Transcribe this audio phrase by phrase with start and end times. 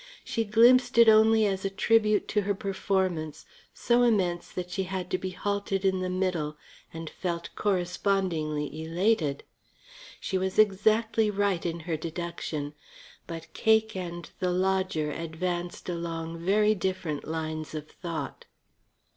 [0.23, 5.11] She glimpsed it only as a tribute to her performance, so immense that she had
[5.11, 6.57] to be halted in the middle,
[6.91, 9.43] and felt correspondingly elated.
[10.19, 12.73] She was exactly right in her deduction.
[13.27, 18.45] But Cake and the lodger advanced along very different lines of thought.